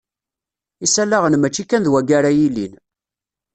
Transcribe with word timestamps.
Isalaɣen 0.85 1.35
mačči 1.37 1.63
kan 1.69 1.83
d 1.85 1.87
wagi 1.91 2.13
ara 2.17 2.31
yilin. 2.37 2.73